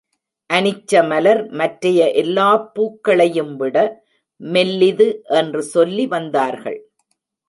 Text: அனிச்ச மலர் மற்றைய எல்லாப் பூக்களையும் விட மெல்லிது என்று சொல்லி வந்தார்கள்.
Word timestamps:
அனிச்ச 0.49 1.01
மலர் 1.07 1.41
மற்றைய 1.49 2.07
எல்லாப் 2.11 2.65
பூக்களையும் 2.75 3.53
விட 3.55 3.75
மெல்லிது 4.41 5.07
என்று 5.33 5.61
சொல்லி 5.63 6.07
வந்தார்கள். 6.07 6.79